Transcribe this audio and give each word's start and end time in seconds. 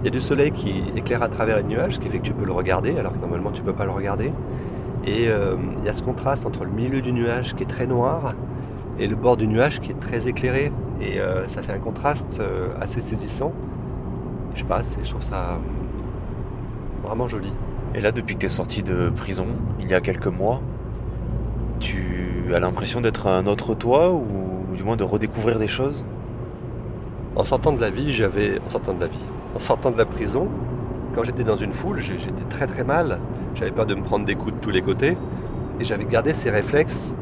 Il 0.00 0.04
y 0.04 0.08
a 0.08 0.10
du 0.10 0.20
soleil 0.20 0.52
qui 0.52 0.84
éclaire 0.94 1.22
à 1.22 1.28
travers 1.28 1.56
les 1.56 1.64
nuages, 1.64 1.96
ce 1.96 2.00
qui 2.00 2.08
fait 2.08 2.18
que 2.18 2.24
tu 2.24 2.32
peux 2.32 2.44
le 2.44 2.52
regarder, 2.52 2.96
alors 2.96 3.12
que 3.12 3.18
normalement 3.18 3.50
tu 3.50 3.62
ne 3.62 3.66
peux 3.66 3.72
pas 3.72 3.84
le 3.84 3.90
regarder. 3.90 4.32
Et 5.04 5.28
euh, 5.28 5.56
il 5.78 5.84
y 5.84 5.88
a 5.88 5.94
ce 5.94 6.02
contraste 6.02 6.46
entre 6.46 6.64
le 6.64 6.70
milieu 6.70 7.00
du 7.00 7.12
nuage 7.12 7.54
qui 7.54 7.64
est 7.64 7.66
très 7.66 7.86
noir 7.86 8.34
et 8.98 9.06
le 9.06 9.16
bord 9.16 9.36
du 9.36 9.48
nuage 9.48 9.80
qui 9.80 9.90
est 9.90 9.98
très 9.98 10.28
éclairé. 10.28 10.72
Et 11.00 11.20
euh, 11.20 11.48
ça 11.48 11.62
fait 11.62 11.72
un 11.72 11.78
contraste 11.78 12.38
euh, 12.40 12.68
assez 12.80 13.00
saisissant. 13.00 13.52
Je 14.54 14.64
passe 14.64 14.98
et 15.00 15.04
je 15.04 15.10
trouve 15.10 15.22
ça 15.22 15.58
vraiment 17.02 17.26
joli. 17.26 17.52
Et 17.94 18.00
là, 18.00 18.12
depuis 18.12 18.34
que 18.34 18.40
tu 18.40 18.46
es 18.46 18.50
sorti 18.50 18.82
de 18.82 19.10
prison, 19.10 19.46
il 19.80 19.88
y 19.88 19.94
a 19.94 20.00
quelques 20.00 20.26
mois, 20.26 20.60
tu 21.80 22.52
as 22.54 22.60
l'impression 22.60 23.00
d'être 23.00 23.26
un 23.26 23.46
autre 23.46 23.74
toi 23.74 24.12
ou 24.12 24.76
du 24.76 24.84
moins 24.84 24.96
de 24.96 25.04
redécouvrir 25.04 25.58
des 25.58 25.68
choses? 25.68 26.04
En 27.34 27.44
sortant 27.44 27.72
de 27.72 27.80
la 27.80 27.90
vie, 27.90 28.12
j'avais. 28.12 28.60
En 28.64 28.68
sortant 28.68 28.94
de 28.94 29.00
la 29.00 29.06
vie. 29.06 29.26
En 29.54 29.58
sortant 29.58 29.90
de 29.90 29.98
la 29.98 30.04
prison, 30.04 30.48
quand 31.14 31.22
j'étais 31.24 31.44
dans 31.44 31.56
une 31.56 31.72
foule, 31.72 32.00
j'étais 32.00 32.44
très 32.48 32.66
très 32.66 32.84
mal. 32.84 33.18
J'avais 33.54 33.70
peur 33.70 33.86
de 33.86 33.94
me 33.94 34.02
prendre 34.02 34.24
des 34.24 34.34
coups 34.34 34.54
de 34.54 34.60
tous 34.60 34.70
les 34.70 34.82
côtés. 34.82 35.16
Et 35.80 35.84
j'avais 35.84 36.04
gardé 36.04 36.32
ces 36.32 36.50
réflexes 36.50 37.14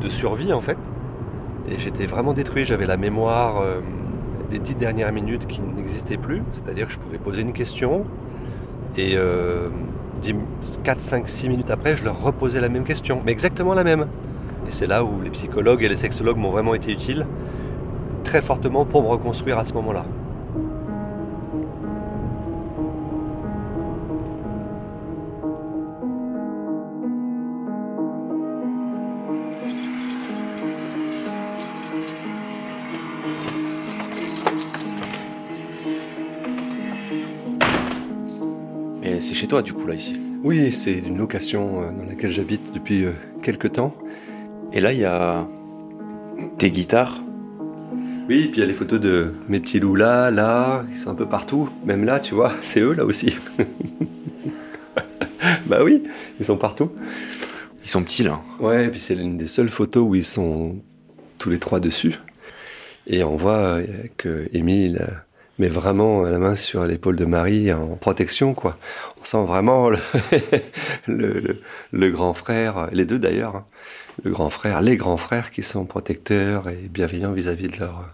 de, 0.00 0.08
survie 0.10 0.52
en 0.52 0.60
fait. 0.60 0.78
Et 1.68 1.78
j'étais 1.78 2.06
vraiment 2.06 2.32
détruit. 2.32 2.64
J'avais 2.64 2.86
la 2.86 2.96
mémoire 2.96 3.60
euh, 3.60 3.80
des 4.50 4.58
dix 4.58 4.74
dernières 4.74 5.12
minutes 5.12 5.46
qui 5.46 5.60
n'existaient 5.62 6.18
plus. 6.18 6.42
C'est-à-dire 6.52 6.86
que 6.86 6.92
je 6.92 6.98
pouvais 6.98 7.18
poser 7.18 7.42
une 7.42 7.52
question 7.52 8.04
et 8.98 9.14
euh, 9.16 9.68
4, 10.82 11.00
5, 11.00 11.28
6 11.28 11.48
minutes 11.48 11.70
après, 11.70 11.94
je 11.94 12.04
leur 12.04 12.20
reposais 12.20 12.60
la 12.60 12.68
même 12.68 12.84
question, 12.84 13.22
mais 13.24 13.32
exactement 13.32 13.74
la 13.74 13.84
même. 13.84 14.08
Et 14.66 14.70
c'est 14.70 14.86
là 14.86 15.04
où 15.04 15.20
les 15.22 15.30
psychologues 15.30 15.84
et 15.84 15.88
les 15.88 15.96
sexologues 15.96 16.36
m'ont 16.36 16.50
vraiment 16.50 16.74
été 16.74 16.92
utiles, 16.92 17.26
très 18.24 18.42
fortement 18.42 18.84
pour 18.84 19.02
me 19.02 19.08
reconstruire 19.08 19.58
à 19.58 19.64
ce 19.64 19.72
moment-là. 19.74 20.04
C'est 39.28 39.34
chez 39.34 39.46
toi 39.46 39.60
du 39.60 39.74
coup 39.74 39.86
là 39.86 39.92
ici 39.92 40.18
Oui, 40.42 40.72
c'est 40.72 40.98
une 40.98 41.18
location 41.18 41.82
euh, 41.82 41.92
dans 41.92 42.04
laquelle 42.04 42.32
j'habite 42.32 42.72
depuis 42.72 43.04
euh, 43.04 43.12
quelques 43.42 43.72
temps. 43.72 43.94
Et 44.72 44.80
là 44.80 44.94
il 44.94 45.00
y 45.00 45.04
a 45.04 45.46
tes 46.56 46.70
guitares 46.70 47.20
Oui, 48.26 48.48
puis 48.48 48.56
il 48.56 48.60
y 48.60 48.62
a 48.62 48.66
les 48.66 48.72
photos 48.72 48.98
de 48.98 49.34
mes 49.46 49.60
petits 49.60 49.80
loups 49.80 49.96
là, 49.96 50.30
là, 50.30 50.82
ils 50.90 50.96
sont 50.96 51.10
un 51.10 51.14
peu 51.14 51.26
partout. 51.26 51.68
Même 51.84 52.06
là, 52.06 52.20
tu 52.20 52.34
vois, 52.34 52.54
c'est 52.62 52.80
eux 52.80 52.94
là 52.94 53.04
aussi. 53.04 53.36
bah 55.66 55.80
oui, 55.84 56.04
ils 56.40 56.46
sont 56.46 56.56
partout. 56.56 56.90
Ils 57.84 57.90
sont 57.90 58.02
petits 58.02 58.22
là. 58.22 58.40
Ouais, 58.60 58.86
et 58.86 58.88
puis 58.88 58.98
c'est 58.98 59.14
l'une 59.14 59.36
des 59.36 59.46
seules 59.46 59.68
photos 59.68 60.08
où 60.08 60.14
ils 60.14 60.24
sont 60.24 60.76
tous 61.36 61.50
les 61.50 61.58
trois 61.58 61.80
dessus. 61.80 62.14
Et 63.06 63.22
on 63.24 63.36
voit 63.36 63.58
euh, 63.58 63.84
que 64.16 64.48
Émile 64.54 65.06
mais 65.58 65.68
vraiment 65.68 66.22
la 66.22 66.38
main 66.38 66.54
sur 66.54 66.84
l'épaule 66.84 67.16
de 67.16 67.24
Marie 67.24 67.72
en 67.72 67.96
protection, 67.96 68.54
quoi. 68.54 68.78
On 69.20 69.24
sent 69.24 69.44
vraiment 69.44 69.90
le, 71.06 71.60
le, 71.92 72.10
grand 72.10 72.32
frère, 72.32 72.88
les 72.92 73.04
deux 73.04 73.18
d'ailleurs, 73.18 73.56
hein. 73.56 73.66
le 74.22 74.30
grand 74.30 74.50
frère, 74.50 74.80
les 74.80 74.96
grands 74.96 75.16
frères 75.16 75.50
qui 75.50 75.62
sont 75.62 75.84
protecteurs 75.84 76.68
et 76.68 76.76
bienveillants 76.76 77.32
vis-à-vis 77.32 77.68
de 77.68 77.78
leur, 77.78 78.04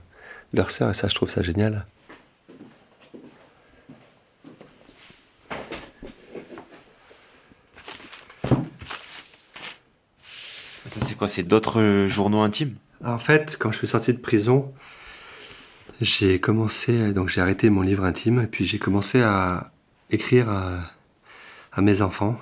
leur 0.55 0.71
sœur, 0.71 0.91
et 0.91 0.95
ça, 0.95 1.09
je 1.09 1.15
trouve 1.15 1.29
ça 1.29 1.43
génial. 1.43 1.85
Ça, 10.87 11.01
c'est 11.01 11.17
quoi? 11.17 11.29
C'est 11.29 11.43
d'autres 11.43 12.07
journaux 12.09 12.41
intimes? 12.41 12.77
En 13.05 13.19
fait, 13.19 13.57
quand 13.59 13.73
je 13.73 13.79
suis 13.79 13.89
sorti 13.89 14.15
de 14.15 14.19
prison, 14.19 14.73
j'ai 16.01 16.41
commencé, 16.41 17.13
donc 17.13 17.29
j'ai 17.29 17.41
arrêté 17.41 17.71
mon 17.71 17.83
livre 17.83 18.05
intime, 18.05 18.41
et 18.41 18.47
puis 18.47 18.67
j'ai 18.67 18.79
commencé 18.79 19.23
à 19.23 19.73
écrire 20.11 20.51
à, 20.51 21.81
mes 21.81 22.03
enfants. 22.03 22.41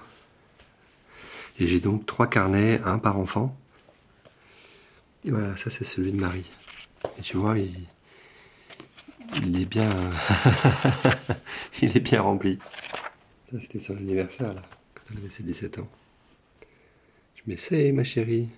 Et 1.58 1.66
j'ai 1.66 1.80
donc 1.80 2.06
trois 2.06 2.28
carnets, 2.28 2.80
un 2.84 2.98
par 2.98 3.18
enfant. 3.18 3.56
Et 5.24 5.30
voilà, 5.30 5.56
ça 5.56 5.70
c'est 5.70 5.84
celui 5.84 6.12
de 6.12 6.20
Marie. 6.20 6.50
Et 7.18 7.22
tu 7.22 7.36
vois, 7.36 7.58
il, 7.58 7.86
il 9.42 9.60
est 9.60 9.66
bien, 9.66 9.94
il 11.82 11.96
est 11.96 12.00
bien 12.00 12.22
rempli. 12.22 12.58
Ça 13.50 13.60
c'était 13.60 13.80
son 13.80 13.96
anniversaire 13.96 14.54
là, 14.54 14.62
quand 14.94 15.02
elle 15.10 15.18
avait 15.18 15.30
ses 15.30 15.42
17 15.42 15.78
ans. 15.78 15.88
Je 17.36 17.50
me 17.50 17.56
sais, 17.56 17.92
ma 17.92 18.04
chérie, 18.04 18.48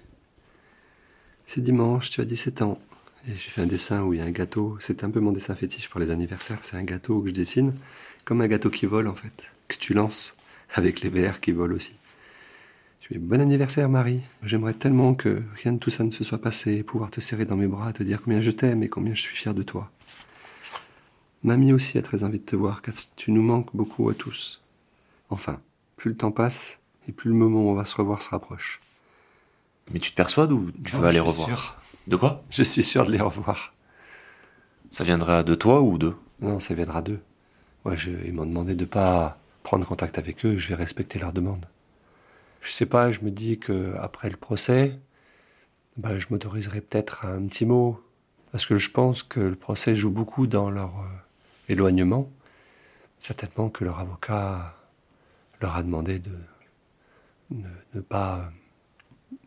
c'est 1.47 1.63
dimanche, 1.63 2.11
tu 2.11 2.21
as 2.21 2.25
17 2.25 2.63
ans 2.63 2.79
j'ai 3.27 3.51
fait 3.51 3.63
un 3.63 3.67
dessin 3.67 4.03
où 4.03 4.13
il 4.13 4.19
y 4.19 4.23
a 4.23 4.25
un 4.25 4.31
gâteau. 4.31 4.77
C'est 4.81 5.05
un 5.05 5.11
peu 5.11 5.21
mon 5.21 5.33
dessin 5.33 5.55
fétiche 5.55 5.89
pour 5.89 6.01
les 6.01 6.11
anniversaires. 6.11 6.59
C'est 6.63 6.77
un 6.77 6.83
gâteau 6.83 7.21
que 7.21 7.29
je 7.29 7.35
dessine, 7.35 7.73
comme 8.25 8.41
un 8.41 8.49
gâteau 8.49 8.71
qui 8.71 8.87
vole 8.87 9.09
en 9.09 9.15
fait, 9.15 9.51
que 9.69 9.77
tu 9.77 9.95
lances 9.95 10.37
avec 10.75 11.01
les 11.01 11.09
verres 11.09 11.41
qui 11.41 11.53
volent 11.53 11.75
aussi. 11.75 11.95
Je 13.01 13.15
dis 13.15 13.19
bon 13.19 13.41
anniversaire 13.41 13.89
Marie. 13.89 14.21
J'aimerais 14.43 14.75
tellement 14.75 15.15
que 15.15 15.43
rien 15.63 15.73
de 15.73 15.79
tout 15.79 15.91
ça 15.91 16.05
ne 16.05 16.11
se 16.11 16.25
soit 16.25 16.41
passé, 16.41 16.83
pouvoir 16.83 17.11
te 17.11 17.21
serrer 17.21 17.45
dans 17.45 17.57
mes 17.57 17.67
bras, 17.67 17.93
te 17.93 18.03
dire 18.03 18.21
combien 18.23 18.41
je 18.41 18.51
t'aime 18.51 18.83
et 18.83 18.89
combien 18.89 19.15
je 19.15 19.21
suis 19.21 19.37
fier 19.37 19.55
de 19.55 19.63
toi. 19.63 19.91
Mamie 21.43 21.75
aussi 21.75 21.99
a 21.99 22.03
très 22.03 22.25
envie 22.25 22.39
de 22.39 22.45
te 22.45 22.57
voir, 22.57 22.81
car 22.81 22.95
tu 23.17 23.31
nous 23.31 23.43
manques 23.43 23.69
beaucoup 23.75 24.09
à 24.09 24.15
tous. 24.15 24.63
Enfin, 25.29 25.61
plus 25.97 26.11
le 26.11 26.17
temps 26.17 26.31
passe 26.31 26.79
et 27.07 27.13
plus 27.13 27.29
le 27.29 27.37
moment 27.37 27.67
où 27.67 27.69
on 27.69 27.75
va 27.75 27.85
se 27.85 27.95
revoir 27.95 28.23
se 28.23 28.31
rapproche. 28.31 28.81
Mais 29.93 30.01
tu 30.01 30.11
te 30.11 30.17
persuades 30.17 30.53
ou 30.53 30.71
tu 30.85 30.97
oh, 30.97 31.01
vas 31.01 31.09
aller 31.09 31.21
revoir 31.21 31.84
de 32.07 32.17
quoi? 32.17 32.45
Je 32.51 32.63
suis 32.63 32.83
sûr 32.83 33.05
de 33.05 33.13
les 33.13 33.21
revoir. 33.21 33.75
Ça 34.91 35.05
viendra 35.05 35.43
de 35.43 35.55
toi 35.55 35.81
ou 35.81 35.99
d'eux 35.99 36.17
Non, 36.41 36.61
ça 36.61 36.75
viendra 36.75 37.03
d'eux. 37.03 37.21
Ouais, 37.85 37.97
ils 38.25 38.33
m'ont 38.33 38.47
demandé 38.47 38.75
de 38.75 38.85
pas 38.85 39.39
prendre 39.63 39.87
contact 39.87 40.19
avec 40.19 40.45
eux, 40.45 40.57
je 40.59 40.69
vais 40.69 40.75
respecter 40.75 41.19
leur 41.19 41.33
demande. 41.33 41.67
Je 42.61 42.71
sais 42.71 42.87
pas, 42.87 43.11
je 43.11 43.21
me 43.21 43.31
dis 43.31 43.59
que 43.59 43.95
après 44.01 44.31
le 44.31 44.37
procès, 44.37 44.99
bah, 45.97 46.19
je 46.19 46.27
m'autoriserai 46.31 46.81
peut-être 46.81 47.27
un 47.27 47.47
petit 47.47 47.67
mot, 47.67 48.01
parce 48.53 48.67
que 48.67 48.79
je 48.79 48.91
pense 48.91 49.23
que 49.23 49.41
le 49.41 49.55
procès 49.55 49.97
joue 49.97 50.11
beaucoup 50.11 50.47
dans 50.47 50.71
leur 50.71 50.99
euh, 51.01 51.09
éloignement. 51.69 52.31
Certainement 53.19 53.69
que 53.69 53.85
leur 53.85 54.01
avocat 54.01 54.77
leur 55.61 55.77
a 55.77 55.83
demandé 55.83 56.19
de 56.19 56.33
ne 57.51 58.01
pas 58.01 58.51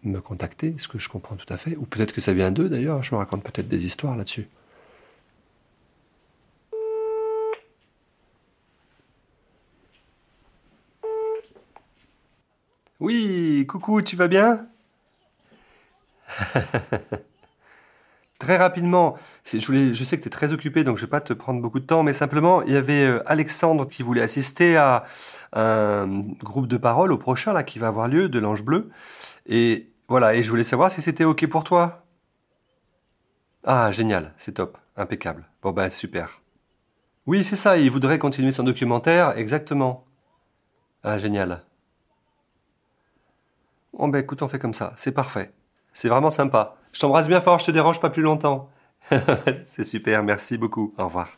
me 0.04 0.20
contacter, 0.20 0.76
ce 0.78 0.88
que 0.88 1.00
je 1.00 1.10
comprends 1.10 1.36
tout 1.36 1.52
à 1.54 1.58
fait. 1.58 1.76
Ou 1.78 1.86
peut-être 1.86 2.14
que 2.14 2.22
ça 2.22 2.34
vient 2.34 2.52
d'eux 2.52 2.70
d'ailleurs, 2.70 3.04
je 3.04 3.14
me 3.14 3.20
raconte 3.20 3.44
peut-être 3.44 3.68
des 3.68 3.86
histoires 3.86 4.16
là-dessus. 4.16 4.48
Oui, 13.00 13.66
coucou, 13.68 14.02
tu 14.02 14.16
vas 14.16 14.28
bien? 14.28 14.68
Très 18.40 18.58
rapidement, 18.58 19.18
je, 19.46 19.60
je 19.60 20.04
sais 20.04 20.18
que 20.18 20.22
tu 20.22 20.28
es 20.28 20.32
très 20.32 20.54
occupé, 20.54 20.84
donc 20.84 20.98
je 20.98 21.06
vais 21.06 21.10
pas 21.10 21.22
te 21.22 21.34
prendre 21.34 21.60
beaucoup 21.60 21.80
de 21.80 21.86
temps, 21.86 22.04
mais 22.04 22.14
simplement, 22.14 22.62
il 22.62 22.74
y 22.74 22.76
avait 22.76 23.06
euh, 23.06 23.24
Alexandre 23.26 23.88
qui 23.88 24.04
voulait 24.04 24.22
assister 24.22 24.78
à 24.78 25.06
un 25.54 26.08
groupe 26.44 26.68
de 26.68 26.78
parole 26.78 27.12
au 27.12 27.18
prochain, 27.18 27.52
là, 27.52 27.64
qui 27.64 27.80
va 27.80 27.88
avoir 27.88 28.08
lieu, 28.08 28.30
de 28.30 28.38
l'Ange 28.38 28.64
Bleu. 28.64 28.92
Et 29.48 29.90
voilà, 30.08 30.36
et 30.36 30.44
je 30.44 30.50
voulais 30.52 30.64
savoir 30.64 30.92
si 30.92 31.02
c'était 31.02 31.24
OK 31.24 31.48
pour 31.48 31.64
toi. 31.64 32.06
Ah, 33.64 33.92
génial, 33.92 34.34
c'est 34.38 34.54
top, 34.54 34.78
impeccable. 34.96 35.46
Bon 35.64 35.72
ben 35.72 35.90
super. 35.90 36.42
Oui, 37.26 37.44
c'est 37.44 37.56
ça, 37.56 37.78
il 37.78 37.90
voudrait 37.90 38.20
continuer 38.20 38.52
son 38.52 38.64
documentaire, 38.64 39.38
exactement. 39.38 40.06
Ah, 41.04 41.18
génial. 41.18 41.64
Bon 43.94 44.08
ben 44.10 44.20
écoute, 44.20 44.44
on 44.44 44.48
fait 44.48 44.60
comme 44.60 44.76
ça, 44.76 44.94
c'est 44.96 45.12
parfait. 45.12 45.52
C'est 45.92 46.08
vraiment 46.08 46.30
sympa. 46.32 46.78
Je 46.98 47.02
t'embrasse 47.02 47.28
bien 47.28 47.42
fort, 47.42 47.60
je 47.60 47.66
te 47.66 47.70
dérange 47.70 48.00
pas 48.00 48.10
plus 48.10 48.24
longtemps. 48.24 48.72
c'est 49.66 49.86
super, 49.86 50.24
merci 50.24 50.58
beaucoup. 50.58 50.96
Au 50.98 51.06
revoir. 51.06 51.30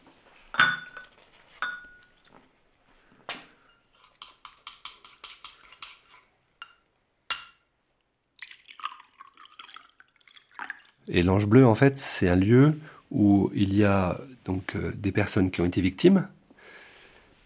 Et 11.10 11.24
l'Ange 11.24 11.46
Bleu, 11.46 11.66
en 11.66 11.76
fait, 11.76 12.00
c'est 12.00 12.30
un 12.30 12.38
lieu 12.38 12.80
où 13.12 13.52
il 13.54 13.76
y 13.76 13.84
a 13.84 14.18
donc 14.46 14.78
euh, 14.78 14.94
des 14.96 15.12
personnes 15.12 15.52
qui 15.52 15.60
ont 15.60 15.66
été 15.66 15.82
victimes, 15.82 16.26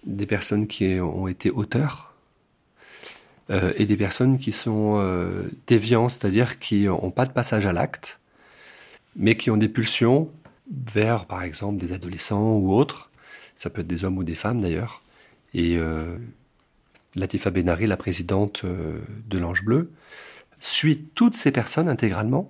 des 0.06 0.27
personnes 0.27 0.68
qui 0.68 1.00
ont 1.00 1.27
été 1.27 1.50
auteurs, 1.50 2.12
euh, 3.50 3.74
et 3.75 3.86
des 3.86 3.98
personnes 3.98 4.38
qui 4.38 4.51
sont 4.51 5.00
euh, 5.00 5.50
déviants, 5.68 6.10
c'est-à-dire 6.10 6.60
qui 6.60 6.86
n'ont 6.86 7.12
pas 7.12 7.25
de 7.25 7.31
passage 7.31 7.66
à 7.66 7.74
l'acte, 7.74 8.19
mais 9.16 9.36
qui 9.36 9.51
ont 9.51 9.57
des 9.57 9.68
pulsions 9.68 10.31
vers, 10.72 11.25
par 11.25 11.44
exemple, 11.44 11.78
des 11.78 11.92
adolescents 11.92 12.54
ou 12.54 12.74
autres, 12.74 13.10
Ça 13.56 13.69
peut 13.69 13.81
être 13.81 13.88
des 13.88 14.06
hommes 14.06 14.18
ou 14.18 14.24
des 14.24 14.36
femmes 14.36 14.62
d'ailleurs. 14.62 15.01
Et 15.54 15.78
euh, 15.78 16.18
Latifa 17.16 17.51
Benari, 17.51 17.86
la 17.86 17.98
présidente 17.98 18.66
de 18.66 19.38
l'Ange 19.38 19.63
Bleu, 19.63 19.92
suit 20.60 21.10
toutes 21.13 21.36
ces 21.36 21.51
personnes 21.51 21.89
intégralement 21.89 22.50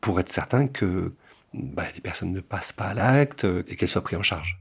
pour 0.00 0.20
être 0.20 0.28
certain 0.28 0.68
que 0.68 1.12
bah, 1.54 1.84
les 1.94 2.00
personnes 2.00 2.32
ne 2.32 2.40
passent 2.40 2.72
pas 2.72 2.88
à 2.88 2.94
l'acte 2.94 3.46
et 3.66 3.76
qu'elles 3.76 3.88
soient 3.88 4.04
prises 4.04 4.18
en 4.18 4.22
charge. 4.22 4.60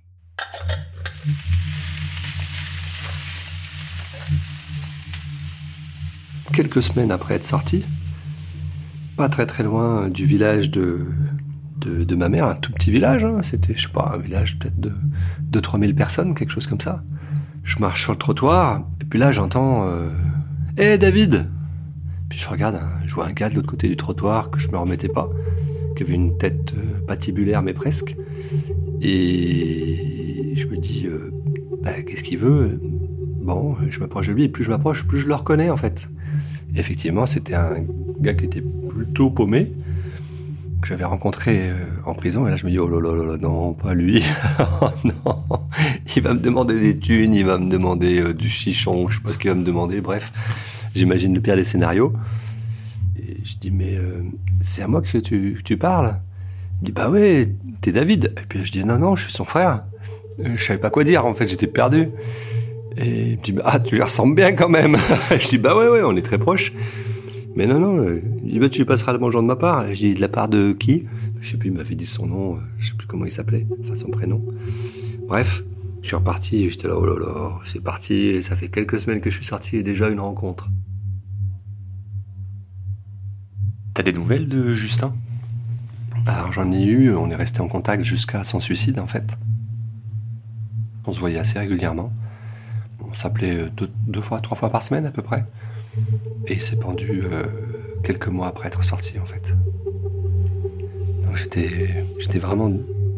Quelques 6.53 6.83
semaines 6.83 7.11
après 7.11 7.35
être 7.35 7.45
sorti, 7.45 7.83
pas 9.15 9.29
très 9.29 9.45
très 9.45 9.63
loin 9.63 10.09
du 10.09 10.25
village 10.25 10.69
de, 10.69 11.05
ma 12.15 12.27
mère, 12.27 12.47
un 12.47 12.55
tout 12.55 12.73
petit 12.73 12.91
village, 12.91 13.23
hein. 13.23 13.41
c'était, 13.41 13.73
je 13.73 13.83
sais 13.83 13.93
pas, 13.93 14.11
un 14.15 14.17
village 14.17 14.59
peut-être 14.59 14.79
de 14.79 14.91
2-3 15.59 15.93
personnes, 15.93 16.35
quelque 16.35 16.51
chose 16.51 16.67
comme 16.67 16.81
ça. 16.81 17.03
Je 17.63 17.79
marche 17.79 18.03
sur 18.03 18.11
le 18.11 18.17
trottoir, 18.17 18.83
et 18.99 19.05
puis 19.05 19.17
là 19.17 19.31
j'entends 19.31 19.87
euh, 19.87 20.09
Hé 20.77 20.97
David 20.97 21.47
Puis 22.27 22.39
je 22.39 22.49
regarde, 22.49 22.75
hein, 22.75 22.89
je 23.05 23.15
vois 23.15 23.27
un 23.27 23.33
gars 23.33 23.49
de 23.49 23.55
l'autre 23.55 23.69
côté 23.69 23.87
du 23.87 23.95
trottoir 23.95 24.49
que 24.49 24.59
je 24.59 24.69
me 24.71 24.77
remettais 24.77 25.09
pas, 25.09 25.29
qui 25.95 26.03
avait 26.03 26.13
une 26.13 26.37
tête 26.37 26.73
euh, 26.77 27.05
patibulaire 27.07 27.61
mais 27.61 27.73
presque. 27.73 28.15
Et 29.01 30.53
je 30.57 30.67
me 30.67 30.77
dis 30.77 31.07
euh, 31.07 31.31
bah, 31.81 32.01
Qu'est-ce 32.01 32.23
qu'il 32.23 32.39
veut? 32.39 32.81
Bon, 33.41 33.77
je 33.89 33.99
m'approche 33.99 34.27
de 34.27 34.33
lui, 34.33 34.43
et 34.43 34.49
plus 34.49 34.65
je 34.65 34.69
m'approche, 34.69 35.07
plus 35.07 35.19
je 35.19 35.27
le 35.27 35.33
reconnais 35.33 35.69
en 35.69 35.77
fait. 35.77 36.09
Effectivement, 36.75 37.25
c'était 37.25 37.55
un 37.55 37.83
gars 38.19 38.33
qui 38.33 38.45
était 38.45 38.61
plutôt 38.61 39.29
paumé, 39.29 39.71
que 40.81 40.87
j'avais 40.87 41.05
rencontré 41.05 41.69
euh, 41.69 41.75
en 42.05 42.13
prison. 42.13 42.47
Et 42.47 42.49
là, 42.49 42.57
je 42.57 42.65
me 42.65 42.71
dis, 42.71 42.79
oh 42.79 42.89
là 42.89 42.99
là 42.99 43.23
là, 43.23 43.37
non, 43.37 43.73
pas 43.73 43.93
lui. 43.93 44.23
oh 44.81 44.89
non, 45.03 45.43
il 46.15 46.21
va 46.21 46.33
me 46.33 46.39
demander 46.39 46.79
des 46.79 46.97
thunes, 46.97 47.33
il 47.33 47.45
va 47.45 47.57
me 47.57 47.69
demander 47.69 48.19
euh, 48.19 48.33
du 48.33 48.49
chichon, 48.49 49.07
je 49.07 49.17
sais 49.17 49.21
pas 49.21 49.33
ce 49.33 49.37
qu'il 49.37 49.49
va 49.49 49.55
me 49.55 49.63
demander. 49.63 50.01
Bref, 50.01 50.33
j'imagine 50.95 51.33
le 51.33 51.41
pire 51.41 51.55
des 51.55 51.65
scénarios. 51.65 52.13
Et 53.17 53.37
je 53.43 53.57
dis, 53.57 53.71
mais 53.71 53.95
euh, 53.95 54.23
c'est 54.63 54.81
à 54.81 54.87
moi 54.87 55.01
que 55.01 55.17
tu, 55.17 55.77
parles 55.77 56.19
Il 56.81 56.85
dit, 56.85 56.91
bah 56.91 57.09
ouais, 57.09 57.49
t'es 57.81 57.91
David. 57.91 58.33
Et 58.37 58.45
puis 58.47 58.65
je 58.65 58.71
dis, 58.71 58.83
non, 58.83 58.97
non, 58.97 59.15
je 59.15 59.25
suis 59.25 59.33
son 59.33 59.45
frère. 59.45 59.83
Je 60.43 60.61
savais 60.61 60.79
pas 60.79 60.89
quoi 60.89 61.03
dire, 61.03 61.25
en 61.25 61.35
fait, 61.35 61.47
j'étais 61.47 61.67
perdu. 61.67 62.07
Et 62.97 63.31
il 63.31 63.37
me 63.37 63.43
dit, 63.43 63.55
ah, 63.63 63.79
tu 63.79 63.95
lui 63.95 64.03
ressembles 64.03 64.35
bien 64.35 64.53
quand 64.53 64.69
même. 64.69 64.97
je 65.31 65.47
dis, 65.47 65.57
bah 65.57 65.75
ouais, 65.77 65.87
ouais, 65.87 66.03
on 66.03 66.15
est 66.15 66.21
très 66.21 66.37
proches. 66.37 66.73
Mais 67.55 67.67
non, 67.67 67.79
non, 67.79 68.19
il 68.43 68.51
dit, 68.51 68.59
bah, 68.59 68.69
tu 68.69 68.79
lui 68.79 68.85
passeras 68.85 69.13
le 69.13 69.19
bonjour 69.19 69.41
de 69.41 69.47
ma 69.47 69.55
part. 69.55 69.87
Je 69.93 69.99
dis, 69.99 70.13
de 70.13 70.21
la 70.21 70.29
part 70.29 70.49
de 70.49 70.73
qui? 70.73 71.05
Je 71.41 71.51
sais 71.51 71.57
plus, 71.57 71.69
il 71.69 71.75
m'avait 71.75 71.95
dit 71.95 72.05
son 72.05 72.27
nom, 72.27 72.59
je 72.77 72.89
sais 72.89 72.95
plus 72.95 73.07
comment 73.07 73.25
il 73.25 73.31
s'appelait, 73.31 73.65
enfin 73.83 73.95
son 73.95 74.09
prénom. 74.09 74.43
Bref, 75.27 75.63
je 76.01 76.07
suis 76.07 76.15
reparti, 76.15 76.69
j'étais 76.69 76.87
là, 76.87 76.95
oh 76.97 77.05
là 77.05 77.17
là, 77.19 77.59
c'est 77.65 77.81
parti, 77.81 78.13
et 78.13 78.41
ça 78.41 78.55
fait 78.55 78.69
quelques 78.69 78.99
semaines 78.99 79.21
que 79.21 79.29
je 79.29 79.37
suis 79.37 79.45
sorti 79.45 79.77
et 79.77 79.83
déjà 79.83 80.07
une 80.09 80.19
rencontre. 80.19 80.67
T'as 83.93 84.03
des 84.03 84.13
nouvelles 84.13 84.47
de 84.47 84.73
Justin? 84.73 85.13
Alors 86.27 86.51
j'en 86.51 86.71
ai 86.71 86.83
eu, 86.83 87.13
on 87.15 87.29
est 87.29 87.35
resté 87.35 87.61
en 87.61 87.67
contact 87.67 88.03
jusqu'à 88.03 88.43
son 88.43 88.59
suicide 88.59 88.99
en 88.99 89.07
fait. 89.07 89.37
On 91.05 91.13
se 91.13 91.19
voyait 91.19 91.39
assez 91.39 91.57
régulièrement. 91.57 92.13
On 93.11 93.13
s'appelait 93.13 93.67
deux, 93.75 93.89
deux 94.07 94.21
fois, 94.21 94.39
trois 94.39 94.57
fois 94.57 94.69
par 94.69 94.83
semaine 94.83 95.05
à 95.05 95.11
peu 95.11 95.21
près. 95.21 95.45
Et 96.47 96.53
il 96.53 96.61
s'est 96.61 96.79
pendu 96.79 97.23
euh, 97.23 97.43
quelques 98.03 98.27
mois 98.27 98.47
après 98.47 98.67
être 98.67 98.83
sorti 98.83 99.19
en 99.19 99.25
fait. 99.25 99.55
Donc 101.23 101.35
j'étais, 101.35 102.39
vraiment 102.39 102.71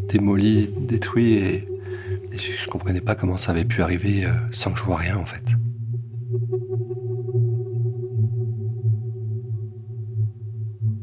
démoli, 0.09 0.69
détruit 0.79 1.33
et, 1.33 1.67
je, 2.31 2.65
ne 2.65 2.71
comprenais 2.71 3.01
pas 3.01 3.13
comment 3.13 3.37
ça 3.37 3.51
avait 3.51 3.65
pu 3.65 3.83
arriver 3.83 4.25
euh, 4.25 4.31
sans 4.51 4.71
que 4.71 4.79
je 4.79 4.83
vois 4.83 4.97
rien 4.97 5.17
en 5.17 5.25
fait. 5.25 5.43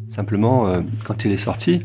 Simplement, 0.09 0.67
euh, 0.67 0.81
quand 1.05 1.25
il 1.25 1.31
est 1.31 1.39
sorti, 1.39 1.85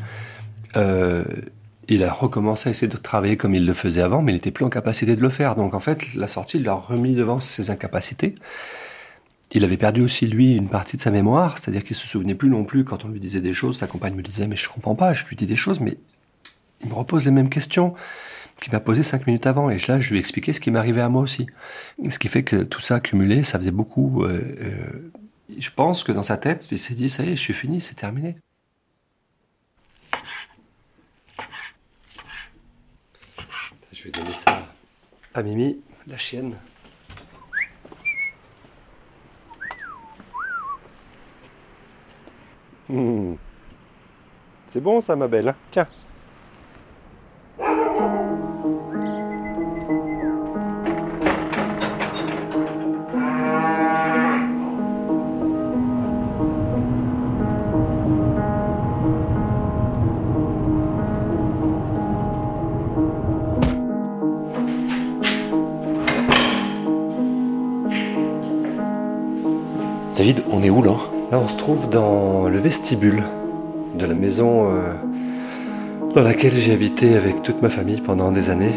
il 1.88 2.04
a 2.04 2.12
recommencé 2.12 2.70
à 2.70 2.72
essayer 2.72 2.88
de 2.88 2.98
travailler 2.98 3.38
comme 3.38 3.54
il 3.56 3.66
le 3.66 3.74
faisait 3.74 4.02
avant, 4.02 4.22
mais 4.22 4.32
il 4.32 4.36
n'était 4.36 4.52
plus 4.52 4.66
en 4.66 4.70
capacité 4.70 5.16
de 5.16 5.22
le 5.22 5.30
faire. 5.30 5.56
Donc 5.56 5.74
en 5.74 5.80
fait, 5.80 6.14
la 6.16 6.28
sortie 6.28 6.60
l'a 6.60 6.74
remis 6.74 7.14
devant 7.14 7.40
ses 7.40 7.70
incapacités. 7.70 8.36
Il 9.52 9.64
avait 9.64 9.78
perdu 9.78 10.02
aussi, 10.02 10.28
lui, 10.28 10.56
une 10.56 10.68
partie 10.68 10.98
de 10.98 11.02
sa 11.02 11.12
mémoire, 11.12 11.60
c'est-à-dire 11.60 11.84
qu'il 11.84 11.96
se 11.96 12.08
souvenait 12.08 12.36
plus 12.36 12.50
non 12.50 12.64
plus 12.64 12.84
quand 12.84 13.06
on 13.06 13.10
lui 13.10 13.20
disait 13.20 13.42
des 13.42 13.54
choses. 13.54 13.78
Sa 13.78 13.88
compagne 13.88 14.16
me 14.16 14.24
disait, 14.24 14.48
mais 14.48 14.56
je 14.56 14.68
comprends 14.68 14.96
pas, 14.96 15.14
je 15.14 15.26
lui 15.26 15.36
dis 15.36 15.46
des 15.46 15.56
choses, 15.56 15.80
mais 15.80 15.98
il 16.82 16.90
me 16.90 16.96
repose 16.96 17.26
les 17.26 17.32
mêmes 17.32 17.50
questions 17.50 17.94
qu'il 18.60 18.74
m'a 18.74 18.80
posées 18.80 19.04
cinq 19.04 19.28
minutes 19.28 19.46
avant. 19.46 19.70
Et 19.70 19.78
là, 19.88 20.00
je 20.00 20.10
lui 20.10 20.18
ai 20.18 20.20
expliqué 20.20 20.54
ce 20.54 20.60
qui 20.60 20.72
m'arrivait 20.72 21.02
à 21.02 21.10
moi 21.10 21.22
aussi. 21.22 21.46
Ce 22.10 22.18
qui 22.18 22.28
fait 22.28 22.44
que 22.44 22.64
tout 22.64 22.82
ça 22.82 22.96
accumulé, 22.96 23.44
ça 23.44 23.60
faisait 23.60 23.72
beaucoup. 23.72 24.24
Euh, 24.24 24.42
euh, 24.62 25.12
je 25.58 25.70
pense 25.76 26.04
que 26.04 26.12
dans 26.12 26.24
sa 26.24 26.38
tête, 26.38 26.70
il 26.72 26.80
s'est 26.80 26.96
dit, 26.96 27.10
ça 27.10 27.24
y 27.24 27.32
est, 27.32 27.36
je 27.36 27.42
suis 27.42 27.54
fini, 27.54 27.82
c'est 27.82 27.96
terminé. 27.96 28.36
Je 34.06 34.12
vais 34.12 34.20
donner 34.20 34.36
ça 34.36 34.68
à 35.34 35.42
Mimi, 35.42 35.82
la 36.06 36.20
chienne. 36.20 36.60
Hmm. 42.88 43.34
C'est 44.70 44.80
bon 44.80 45.00
ça 45.00 45.16
ma 45.16 45.28
belle. 45.28 45.56
Tiens. 45.72 45.88
David, 70.16 70.44
on 70.50 70.64
est 70.64 70.70
où 70.70 70.82
là? 70.82 70.96
Là, 71.30 71.40
on 71.44 71.48
se 71.50 71.58
trouve 71.58 71.90
dans 71.90 72.48
le 72.48 72.58
vestibule 72.58 73.24
de 73.96 74.06
la 74.06 74.14
maison 74.14 74.70
euh, 74.70 74.94
dans 76.14 76.22
laquelle 76.22 76.54
j'ai 76.54 76.72
habité 76.72 77.16
avec 77.16 77.44
toute 77.44 77.62
ma 77.62 77.70
famille 77.70 78.00
pendant 78.00 78.32
des 78.32 78.50
années. 78.50 78.72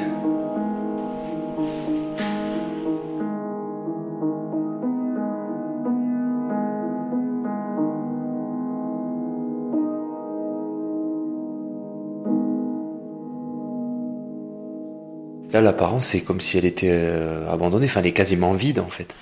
Là, 15.53 15.61
l'apparence, 15.61 16.07
c'est 16.07 16.21
comme 16.21 16.41
si 16.41 16.59
elle 16.59 16.65
était 16.65 16.91
euh, 16.91 17.49
abandonnée. 17.49 17.87
Enfin, 17.87 18.01
elle 18.01 18.07
est 18.07 18.13
quasiment 18.13 18.53
vide, 18.53 18.81
en 18.81 18.91
fait. 18.91 19.15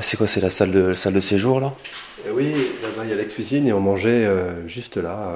C'est 0.00 0.16
quoi 0.16 0.26
C'est 0.26 0.40
la 0.40 0.50
salle 0.50 0.72
de, 0.72 0.94
salle 0.94 1.12
de 1.12 1.20
séjour 1.20 1.60
là? 1.60 1.74
Eh 2.26 2.30
Oui, 2.30 2.52
là-bas 2.82 3.04
il 3.04 3.10
y 3.10 3.12
a 3.12 3.16
la 3.16 3.24
cuisine 3.24 3.66
et 3.66 3.72
on 3.72 3.80
mangeait 3.80 4.24
euh, 4.24 4.66
juste 4.66 4.96
là, 4.96 5.34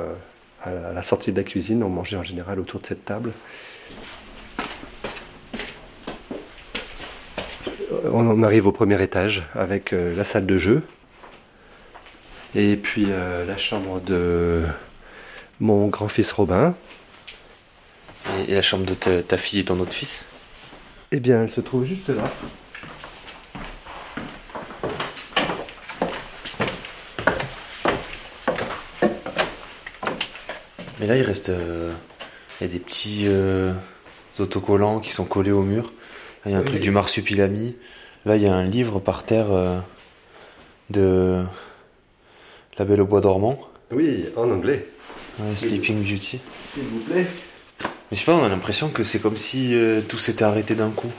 euh, 0.67 0.91
à 0.91 0.93
la 0.93 1.03
sortie 1.03 1.33
de 1.33 1.37
la 1.37 1.45
cuisine, 1.45 1.83
on 1.83 1.89
mangeait 1.89 2.17
en 2.17 2.23
général 2.23 2.59
autour 2.59 2.81
de 2.81 2.87
cette 2.87 3.05
table. 3.05 3.33
On 8.13 8.43
arrive 8.43 8.67
au 8.67 8.73
premier 8.73 9.03
étage 9.03 9.47
avec 9.55 9.93
euh, 9.93 10.17
la 10.17 10.25
salle 10.25 10.47
de 10.47 10.57
jeu 10.57 10.83
et 12.55 12.77
puis 12.77 13.07
la 13.07 13.59
chambre 13.59 14.01
de 14.01 14.63
mon 15.61 15.89
grand-fils 15.89 16.33
Robin. 16.33 16.75
Et 18.49 18.55
la 18.55 18.63
chambre 18.63 18.85
de 18.85 18.95
ta, 18.95 19.23
ta 19.23 19.37
fille 19.37 19.61
et 19.61 19.65
ton 19.65 19.79
autre 19.79 19.93
fils? 19.93 20.25
Eh 21.13 21.21
bien, 21.21 21.43
elle 21.43 21.51
se 21.51 21.61
trouve 21.61 21.85
juste 21.85 22.09
là. 22.09 22.25
Mais 31.07 31.13
là, 31.13 31.19
il 31.19 31.23
reste. 31.23 31.51
Euh, 31.51 31.93
il 32.61 32.67
y 32.67 32.71
a 32.71 32.73
des 32.73 32.81
petits 32.81 33.27
euh, 33.27 33.73
autocollants 34.41 34.99
qui 34.99 35.13
sont 35.13 35.25
collés 35.25 35.53
au 35.53 35.63
mur. 35.63 35.93
il 36.47 36.51
y 36.51 36.55
a 36.57 36.59
un 36.59 36.63
truc 36.63 36.81
du 36.81 36.91
marsupilami. 36.91 37.77
Là, 38.25 38.35
il 38.35 38.43
y 38.43 38.47
a 38.47 38.55
un 38.55 38.65
livre 38.65 38.99
par 38.99 39.23
terre 39.23 39.53
euh, 39.53 39.79
de 40.91 41.45
La 42.77 42.85
Belle 42.85 43.03
au 43.03 43.07
Bois 43.07 43.21
dormant. 43.21 43.57
Oui, 43.93 44.25
en 44.35 44.51
anglais. 44.51 44.89
Sleeping 45.55 46.03
Beauty. 46.03 46.41
S'il 46.73 46.83
vous 46.85 47.01
plaît. 47.01 47.27
Mais 47.83 48.17
je 48.17 48.17
sais 48.17 48.25
pas, 48.25 48.35
on 48.35 48.43
a 48.43 48.49
l'impression 48.49 48.89
que 48.89 49.05
c'est 49.05 49.21
comme 49.21 49.37
si 49.37 49.77
tout 50.09 50.19
s'était 50.19 50.45
arrêté 50.45 50.75
d'un 50.75 50.91
coup. 50.91 51.13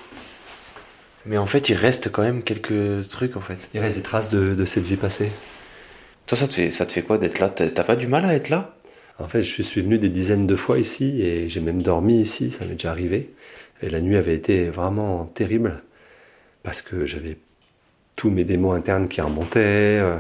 Mais 1.25 1.37
en 1.37 1.45
fait, 1.45 1.69
il 1.69 1.75
reste 1.75 2.11
quand 2.11 2.23
même 2.23 2.43
quelques 2.43 3.07
trucs 3.07 3.37
en 3.37 3.41
fait. 3.41 3.69
Il 3.73 3.79
reste 3.79 3.97
des 3.97 4.03
traces 4.03 4.29
de, 4.29 4.53
de 4.53 4.65
cette 4.65 4.85
vie 4.85 4.97
passée. 4.97 5.29
Toi, 6.25 6.37
ça 6.37 6.47
te 6.47 6.55
fait, 6.55 6.71
ça 6.71 6.85
te 6.85 6.91
fait 6.91 7.03
quoi 7.03 7.17
d'être 7.17 7.39
là? 7.39 7.49
T'as 7.49 7.83
pas 7.83 7.95
du 7.95 8.07
mal 8.07 8.25
à 8.25 8.33
être 8.33 8.49
là? 8.49 8.76
En 9.19 9.27
fait, 9.27 9.43
je 9.43 9.61
suis 9.63 9.81
venu 9.81 9.97
des 9.97 10.09
dizaines 10.09 10.45
de 10.45 10.55
fois 10.55 10.77
ici 10.77 11.21
et 11.21 11.49
j'ai 11.49 11.59
même 11.59 11.81
dormi 11.81 12.19
ici, 12.19 12.51
ça 12.51 12.65
m'est 12.65 12.73
déjà 12.73 12.91
arrivé. 12.91 13.33
Et 13.81 13.89
la 13.89 13.99
nuit 13.99 14.17
avait 14.17 14.35
été 14.35 14.69
vraiment 14.69 15.25
terrible 15.33 15.81
parce 16.63 16.81
que 16.81 17.05
j'avais 17.05 17.37
tous 18.15 18.29
mes 18.29 18.43
démons 18.43 18.73
internes 18.73 19.07
qui 19.07 19.21
remontaient. 19.21 19.99
Euh, 19.99 20.17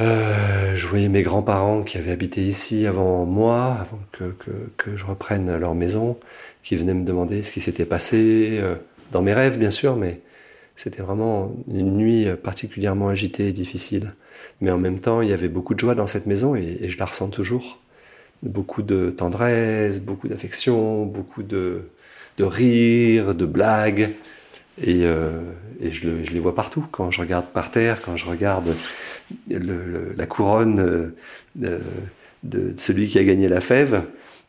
euh, 0.00 0.74
je 0.74 0.86
voyais 0.86 1.08
mes 1.08 1.22
grands-parents 1.22 1.82
qui 1.82 1.98
avaient 1.98 2.12
habité 2.12 2.42
ici 2.42 2.86
avant 2.86 3.26
moi, 3.26 3.76
avant 3.80 4.00
que, 4.12 4.34
que, 4.78 4.96
je 4.96 5.04
reprenne 5.04 5.54
leur 5.56 5.74
maison, 5.74 6.18
qui 6.62 6.76
venaient 6.76 6.94
me 6.94 7.04
demander 7.04 7.42
ce 7.42 7.52
qui 7.52 7.60
s'était 7.60 7.84
passé, 7.84 8.58
euh, 8.60 8.76
dans 9.12 9.20
mes 9.20 9.34
rêves 9.34 9.58
bien 9.58 9.70
sûr, 9.70 9.96
mais 9.96 10.20
c'était 10.82 11.02
vraiment 11.02 11.54
une 11.68 11.98
nuit 11.98 12.26
particulièrement 12.42 13.08
agitée 13.08 13.48
et 13.48 13.52
difficile. 13.52 14.14
Mais 14.62 14.70
en 14.70 14.78
même 14.78 14.98
temps, 14.98 15.20
il 15.20 15.28
y 15.28 15.34
avait 15.34 15.48
beaucoup 15.48 15.74
de 15.74 15.78
joie 15.78 15.94
dans 15.94 16.06
cette 16.06 16.24
maison 16.24 16.54
et, 16.54 16.88
je 16.88 16.98
la 16.98 17.04
ressens 17.04 17.28
toujours. 17.28 17.78
Beaucoup 18.42 18.80
de 18.80 19.10
tendresse, 19.10 20.00
beaucoup 20.00 20.26
d'affection, 20.26 21.04
beaucoup 21.04 21.42
de, 21.42 21.82
de 22.38 22.44
rire, 22.44 23.34
de 23.34 23.44
blagues. 23.44 24.10
Et, 24.82 25.04
euh, 25.04 25.40
je, 25.82 26.24
je, 26.24 26.30
les 26.32 26.40
vois 26.40 26.54
partout. 26.54 26.86
Quand 26.90 27.10
je 27.10 27.20
regarde 27.20 27.46
par 27.52 27.70
terre, 27.70 28.00
quand 28.00 28.16
je 28.16 28.24
regarde 28.24 28.74
le, 29.50 30.14
la 30.16 30.26
couronne 30.26 30.80
euh, 30.80 31.14
de, 31.56 31.80
de, 32.42 32.72
celui 32.78 33.06
qui 33.06 33.18
a 33.18 33.24
gagné 33.24 33.48
la 33.48 33.60
fève, 33.60 34.04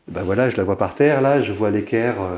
ben 0.08 0.22
voilà, 0.22 0.48
je 0.48 0.56
la 0.56 0.64
vois 0.64 0.78
par 0.78 0.94
terre. 0.94 1.20
Là, 1.20 1.42
je 1.42 1.52
vois 1.52 1.70
l'équerre 1.70 2.22
euh, 2.22 2.36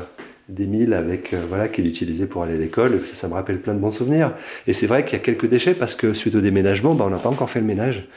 d'Émile 0.49 0.93
avec 0.93 1.33
voilà 1.33 1.67
qu'il 1.67 1.87
utilisait 1.87 2.27
pour 2.27 2.43
aller 2.43 2.53
à 2.53 2.57
l'école. 2.57 2.99
Ça, 3.01 3.15
ça, 3.15 3.27
me 3.27 3.33
rappelle 3.33 3.59
plein 3.59 3.73
de 3.73 3.79
bons 3.79 3.91
souvenirs. 3.91 4.33
Et 4.67 4.73
c'est 4.73 4.87
vrai 4.87 5.03
qu'il 5.03 5.13
y 5.13 5.21
a 5.21 5.23
quelques 5.23 5.47
déchets 5.47 5.73
parce 5.73 5.95
que 5.95 6.13
suite 6.13 6.35
au 6.35 6.41
déménagement, 6.41 6.93
ben, 6.93 7.05
on 7.05 7.09
n'a 7.09 7.17
pas 7.17 7.29
encore 7.29 7.49
fait 7.49 7.59
le 7.59 7.65
ménage. 7.65 8.07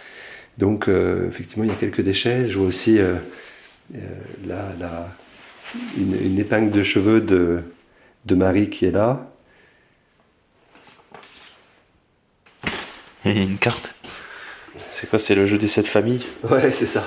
Donc 0.59 0.89
effectivement, 0.89 1.65
il 1.65 1.71
y 1.71 1.73
a 1.73 1.77
quelques 1.77 2.01
déchets. 2.03 2.49
Je 2.49 2.59
vois 2.59 2.67
aussi 2.67 2.99
là, 4.47 4.75
là 4.79 5.09
une, 5.97 6.15
une, 6.21 6.39
épingle 6.39 6.71
de 6.71 6.83
cheveux 6.83 7.21
de, 7.21 7.61
de 8.27 8.35
Marie 8.35 8.69
qui 8.69 8.87
est 8.87 8.91
là. 8.91 9.31
Et 13.25 13.43
une 13.43 13.59
carte. 13.59 13.95
C'est 14.91 15.09
quoi 15.09 15.19
C'est 15.19 15.35
le 15.35 15.47
jeu 15.47 15.59
des 15.59 15.69
sept 15.69 15.87
familles 15.87 16.25
Ouais, 16.51 16.71
c'est 16.71 16.87
ça. 16.87 17.07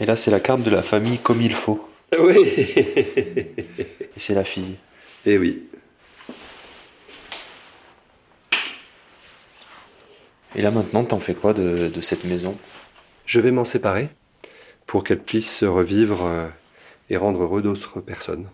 Et 0.00 0.06
là, 0.06 0.16
c'est 0.16 0.30
la 0.30 0.40
carte 0.40 0.62
de 0.62 0.70
la 0.70 0.82
famille 0.82 1.18
comme 1.18 1.40
il 1.40 1.52
faut. 1.52 1.88
Oui. 2.18 2.36
C'est 4.16 4.34
la 4.34 4.44
fille. 4.44 4.76
Eh 5.24 5.38
oui. 5.38 5.62
Et 10.54 10.60
là 10.60 10.70
maintenant, 10.70 11.04
t'en 11.04 11.18
fais 11.18 11.34
quoi 11.34 11.54
de, 11.54 11.88
de 11.88 12.00
cette 12.00 12.24
maison? 12.24 12.56
Je 13.24 13.40
vais 13.40 13.50
m'en 13.50 13.64
séparer 13.64 14.08
pour 14.86 15.04
qu'elle 15.04 15.20
puisse 15.20 15.64
revivre 15.64 16.26
euh, 16.26 16.48
et 17.08 17.16
rendre 17.16 17.42
heureux 17.42 17.62
d'autres 17.62 18.00
personnes. 18.00 18.46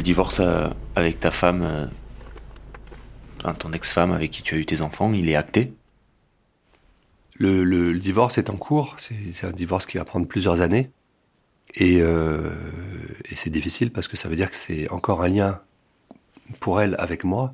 Divorce 0.00 0.40
euh, 0.40 0.68
avec 0.96 1.20
ta 1.20 1.30
femme, 1.30 1.62
euh, 1.62 3.52
ton 3.58 3.72
ex-femme 3.72 4.12
avec 4.12 4.30
qui 4.30 4.42
tu 4.42 4.54
as 4.54 4.58
eu 4.58 4.64
tes 4.64 4.80
enfants, 4.80 5.12
il 5.12 5.28
est 5.28 5.36
acté? 5.36 5.72
Le, 7.34 7.92
divorce 7.98 8.38
est 8.38 8.50
en 8.50 8.56
cours. 8.56 8.96
C'est 8.98 9.44
un 9.44 9.50
divorce 9.50 9.86
qui 9.86 9.98
va 9.98 10.04
prendre 10.04 10.26
plusieurs 10.26 10.60
années. 10.60 10.90
Euh, 11.80 12.50
et, 13.30 13.34
c'est 13.34 13.50
difficile 13.50 13.90
parce 13.90 14.06
que 14.06 14.16
ça 14.16 14.28
veut 14.28 14.36
dire 14.36 14.50
que 14.50 14.56
c'est 14.56 14.88
encore 14.90 15.22
un 15.22 15.28
lien 15.28 15.60
pour 16.60 16.80
elle 16.80 16.94
avec 16.98 17.24
moi. 17.24 17.52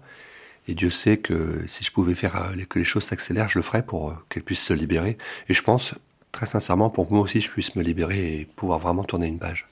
Et 0.66 0.74
Dieu 0.74 0.90
sait 0.90 1.16
que 1.16 1.64
si 1.66 1.84
je 1.84 1.90
pouvais 1.90 2.14
faire 2.14 2.52
que 2.68 2.78
les 2.78 2.84
choses 2.84 3.04
s'accélèrent, 3.04 3.48
je 3.48 3.58
le 3.58 3.62
ferais 3.62 3.82
pour 3.82 4.14
qu'elle 4.28 4.42
puisse 4.42 4.62
se 4.62 4.74
libérer. 4.74 5.16
Et 5.48 5.54
je 5.54 5.62
pense, 5.62 5.94
très 6.32 6.44
sincèrement, 6.44 6.90
pour 6.90 7.08
que 7.08 7.14
moi 7.14 7.22
aussi 7.22 7.40
je 7.40 7.50
puisse 7.50 7.74
me 7.74 7.82
libérer 7.82 8.40
et 8.40 8.44
pouvoir 8.44 8.78
vraiment 8.78 9.04
tourner 9.04 9.28
une 9.28 9.38
page. 9.38 9.66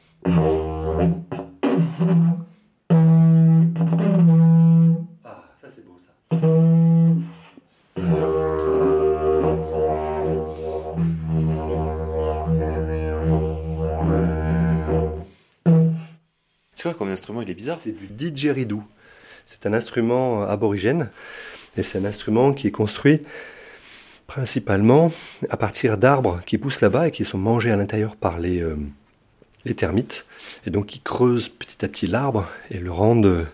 C'est 17.79 17.93
du 17.93 18.07
didgeridoo. 18.07 18.83
C'est 19.45 19.67
un 19.67 19.73
instrument 19.73 20.43
aborigène 20.43 21.11
et 21.77 21.83
c'est 21.83 21.99
un 21.99 22.05
instrument 22.05 22.53
qui 22.53 22.67
est 22.67 22.73
construit 22.73 23.23
principalement 24.27 25.13
à 25.51 25.57
partir 25.57 25.99
d'arbres 25.99 26.41
qui 26.47 26.59
poussent 26.59 26.81
là-bas 26.81 27.09
et 27.09 27.11
qui 27.11 27.25
sont 27.25 27.39
mangés 27.39 27.71
à 27.71 27.77
l'intérieur 27.77 28.17
par 28.17 28.41
les, 28.41 28.61
euh, 28.61 28.77
les 29.65 29.75
termites. 29.75 30.27
Et 30.67 30.71
donc 30.71 30.97
ils 30.97 31.03
creusent 31.03 31.49
petit 31.49 31.85
à 31.85 31.89
petit 31.89 32.07
l'arbre 32.07 32.49
et 32.71 32.79
le 32.79 32.91
rendent 32.91 33.47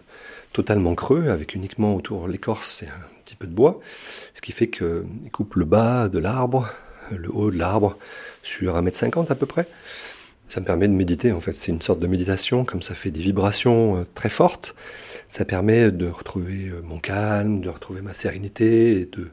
totalement 0.52 0.94
creux 0.94 1.28
avec 1.30 1.54
uniquement 1.54 1.94
autour 1.94 2.28
l'écorce 2.28 2.82
et 2.82 2.86
un 2.86 3.22
petit 3.24 3.34
peu 3.34 3.46
de 3.46 3.54
bois. 3.54 3.80
Ce 4.34 4.40
qui 4.40 4.52
fait 4.52 4.68
qu'ils 4.68 5.30
coupent 5.30 5.54
le 5.54 5.64
bas 5.64 6.08
de 6.08 6.18
l'arbre, 6.18 6.68
le 7.10 7.30
haut 7.30 7.50
de 7.50 7.58
l'arbre 7.58 7.98
sur 8.42 8.76
1m50 8.76 9.30
à 9.30 9.34
peu 9.34 9.46
près 9.46 9.66
ça 10.48 10.60
me 10.60 10.66
permet 10.66 10.88
de 10.88 10.92
méditer 10.92 11.32
en 11.32 11.40
fait. 11.40 11.52
C'est 11.52 11.72
une 11.72 11.80
sorte 11.80 12.00
de 12.00 12.06
méditation, 12.06 12.64
comme 12.64 12.82
ça 12.82 12.94
fait 12.94 13.10
des 13.10 13.22
vibrations 13.22 13.98
euh, 13.98 14.06
très 14.14 14.28
fortes. 14.28 14.74
Ça 15.28 15.44
permet 15.44 15.90
de 15.90 16.06
retrouver 16.08 16.68
euh, 16.68 16.82
mon 16.82 16.98
calme, 16.98 17.60
de 17.60 17.68
retrouver 17.68 18.02
ma 18.02 18.12
sérénité 18.12 19.00
et 19.00 19.06
de 19.06 19.28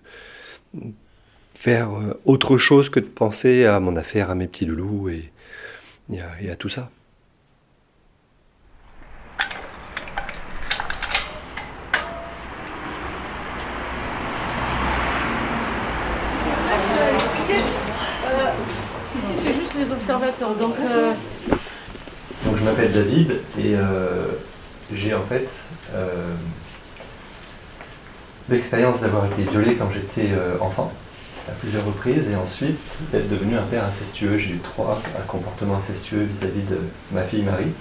faire 1.54 1.94
euh, 1.94 2.20
autre 2.26 2.58
chose 2.58 2.90
que 2.90 3.00
de 3.00 3.06
penser 3.06 3.66
à 3.66 3.80
mon 3.80 3.96
affaire, 3.96 4.30
à 4.30 4.36
mes 4.36 4.48
petits 4.48 4.66
loulous 4.66 5.10
et, 5.10 5.32
et 6.42 6.50
à 6.50 6.56
tout 6.56 6.70
ça. 6.70 6.90
Donc, 20.60 20.76
euh, 20.82 21.14
donc 22.46 22.58
je 22.58 22.64
m'appelle 22.66 22.92
David 22.92 23.32
et 23.58 23.76
euh, 23.76 24.24
j'ai 24.94 25.14
en 25.14 25.24
fait 25.24 25.48
euh, 25.94 26.34
l'expérience 28.50 29.00
d'avoir 29.00 29.26
été 29.26 29.44
violé 29.44 29.76
quand 29.76 29.90
j'étais 29.90 30.32
enfant 30.60 30.92
à 31.48 31.52
plusieurs 31.54 31.86
reprises 31.86 32.30
et 32.30 32.36
ensuite 32.36 32.78
d'être 33.14 33.30
devenu 33.30 33.56
un 33.56 33.64
père 33.64 33.86
incestueux. 33.86 34.38
J'ai 34.38 34.52
eu 34.52 34.60
trois 34.60 35.02
comportements 35.28 35.78
incestueux 35.78 36.24
vis-à-vis 36.24 36.64
de 36.64 36.80
ma 37.14 37.24
fille 37.24 37.44
Marie. 37.44 37.72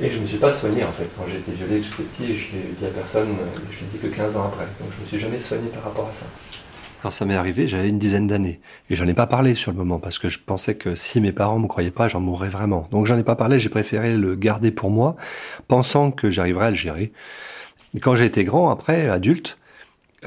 Et 0.00 0.10
je 0.10 0.16
ne 0.16 0.22
me 0.22 0.26
suis 0.26 0.38
pas 0.38 0.52
soigné 0.52 0.82
en 0.82 0.92
fait. 0.92 1.08
Quand 1.16 1.26
j'ai 1.30 1.38
été 1.38 1.52
violé, 1.52 1.80
que 1.80 1.86
j'étais 1.86 2.02
petit, 2.02 2.36
je 2.36 2.56
l'ai 2.56 2.74
dit 2.76 2.84
à 2.84 2.88
personne, 2.88 3.36
je 3.70 3.78
l'ai 3.78 3.86
dit 3.92 3.98
que 3.98 4.08
15 4.08 4.36
ans 4.36 4.50
après. 4.52 4.64
Donc 4.80 4.90
je 4.90 4.96
ne 4.96 5.02
me 5.02 5.06
suis 5.06 5.20
jamais 5.20 5.38
soigné 5.38 5.68
par 5.68 5.84
rapport 5.84 6.10
à 6.12 6.14
ça. 6.14 6.26
Quand 7.06 7.12
ça 7.12 7.24
m'est 7.24 7.36
arrivé, 7.36 7.68
j'avais 7.68 7.88
une 7.88 8.00
dizaine 8.00 8.26
d'années. 8.26 8.58
Et 8.90 8.96
j'en 8.96 9.06
ai 9.06 9.14
pas 9.14 9.28
parlé 9.28 9.54
sur 9.54 9.70
le 9.70 9.76
moment 9.76 10.00
parce 10.00 10.18
que 10.18 10.28
je 10.28 10.40
pensais 10.40 10.74
que 10.74 10.96
si 10.96 11.20
mes 11.20 11.30
parents 11.30 11.60
me 11.60 11.68
croyaient 11.68 11.92
pas, 11.92 12.08
j'en 12.08 12.18
mourrais 12.18 12.48
vraiment. 12.48 12.88
Donc 12.90 13.06
j'en 13.06 13.16
ai 13.16 13.22
pas 13.22 13.36
parlé, 13.36 13.60
j'ai 13.60 13.68
préféré 13.68 14.16
le 14.16 14.34
garder 14.34 14.72
pour 14.72 14.90
moi, 14.90 15.14
pensant 15.68 16.10
que 16.10 16.30
j'arriverais 16.30 16.66
à 16.66 16.70
le 16.70 16.74
gérer. 16.74 17.12
Et 17.94 18.00
quand 18.00 18.16
j'ai 18.16 18.24
été 18.24 18.42
grand, 18.42 18.70
après, 18.70 19.08
adulte, 19.08 19.56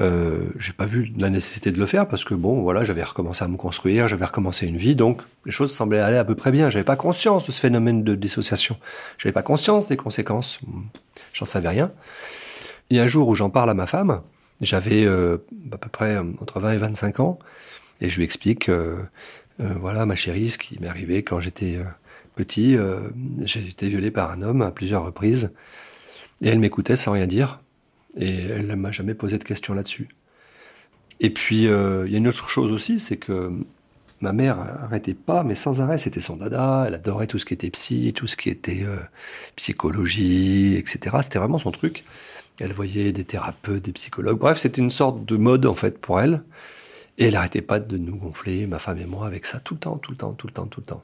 euh, 0.00 0.46
j'ai 0.58 0.72
pas 0.72 0.86
vu 0.86 1.12
la 1.18 1.28
nécessité 1.28 1.70
de 1.70 1.78
le 1.78 1.84
faire 1.84 2.08
parce 2.08 2.24
que 2.24 2.32
bon, 2.32 2.62
voilà, 2.62 2.82
j'avais 2.82 3.04
recommencé 3.04 3.44
à 3.44 3.48
me 3.48 3.58
construire, 3.58 4.08
j'avais 4.08 4.24
recommencé 4.24 4.66
une 4.66 4.78
vie, 4.78 4.94
donc 4.94 5.20
les 5.44 5.52
choses 5.52 5.74
semblaient 5.74 6.00
aller 6.00 6.16
à 6.16 6.24
peu 6.24 6.34
près 6.34 6.50
bien. 6.50 6.70
J'avais 6.70 6.82
pas 6.82 6.96
conscience 6.96 7.46
de 7.46 7.52
ce 7.52 7.60
phénomène 7.60 8.04
de 8.04 8.14
dissociation. 8.14 8.78
J'avais 9.18 9.34
pas 9.34 9.42
conscience 9.42 9.86
des 9.86 9.98
conséquences. 9.98 10.60
J'en 11.34 11.44
savais 11.44 11.68
rien. 11.68 11.92
A 12.90 13.02
un 13.02 13.06
jour 13.06 13.28
où 13.28 13.34
j'en 13.34 13.50
parle 13.50 13.68
à 13.68 13.74
ma 13.74 13.86
femme, 13.86 14.22
j'avais 14.60 15.04
euh, 15.04 15.38
à 15.72 15.78
peu 15.78 15.88
près 15.88 16.16
euh, 16.16 16.24
entre 16.40 16.60
20 16.60 16.72
et 16.72 16.78
25 16.78 17.20
ans, 17.20 17.38
et 18.00 18.08
je 18.08 18.16
lui 18.16 18.24
explique, 18.24 18.68
euh, 18.68 19.02
voilà, 19.58 20.06
ma 20.06 20.14
chérie, 20.14 20.50
ce 20.50 20.58
qui 20.58 20.78
m'est 20.80 20.88
arrivé 20.88 21.22
quand 21.22 21.38
j'étais 21.38 21.78
petit, 22.34 22.78
j'ai 23.42 23.60
été 23.60 23.90
violé 23.90 24.10
par 24.10 24.30
un 24.30 24.40
homme 24.40 24.62
à 24.62 24.70
plusieurs 24.70 25.04
reprises, 25.04 25.52
et 26.40 26.48
elle 26.48 26.58
m'écoutait 26.60 26.96
sans 26.96 27.12
rien 27.12 27.26
dire, 27.26 27.60
et 28.16 28.46
elle 28.46 28.68
ne 28.68 28.74
m'a 28.74 28.90
jamais 28.90 29.12
posé 29.12 29.36
de 29.36 29.44
questions 29.44 29.74
là-dessus. 29.74 30.08
Et 31.20 31.28
puis, 31.28 31.64
il 31.64 32.10
y 32.10 32.14
a 32.14 32.16
une 32.16 32.28
autre 32.28 32.48
chose 32.48 32.72
aussi, 32.72 32.98
c'est 32.98 33.18
que 33.18 33.52
ma 34.22 34.32
mère 34.32 34.58
arrêtait 34.58 35.12
pas, 35.12 35.44
mais 35.44 35.54
sans 35.54 35.82
arrêt, 35.82 35.98
c'était 35.98 36.22
son 36.22 36.36
dada, 36.36 36.84
elle 36.86 36.94
adorait 36.94 37.26
tout 37.26 37.38
ce 37.38 37.44
qui 37.44 37.52
était 37.52 37.68
psy, 37.68 38.14
tout 38.16 38.26
ce 38.26 38.38
qui 38.38 38.48
était 38.48 38.86
psychologie, 39.56 40.76
etc. 40.76 41.18
C'était 41.22 41.38
vraiment 41.38 41.58
son 41.58 41.70
truc. 41.70 42.04
Elle 42.60 42.72
voyait 42.72 43.12
des 43.12 43.24
thérapeutes, 43.24 43.82
des 43.82 43.92
psychologues. 43.92 44.38
Bref, 44.38 44.58
c'était 44.58 44.82
une 44.82 44.90
sorte 44.90 45.24
de 45.24 45.36
mode 45.36 45.66
en 45.66 45.74
fait 45.74 45.98
pour 45.98 46.20
elle. 46.20 46.42
Et 47.18 47.26
elle 47.26 47.36
arrêtait 47.36 47.62
pas 47.62 47.80
de 47.80 47.98
nous 47.98 48.16
gonfler, 48.16 48.66
ma 48.66 48.78
femme 48.78 48.98
et 48.98 49.04
moi, 49.04 49.26
avec 49.26 49.46
ça 49.46 49.60
tout 49.60 49.74
le 49.74 49.80
temps, 49.80 49.98
tout 49.98 50.10
le 50.10 50.16
temps, 50.16 50.32
tout 50.32 50.46
le 50.46 50.52
temps, 50.52 50.66
tout 50.66 50.80
le 50.80 50.86
temps. 50.86 51.02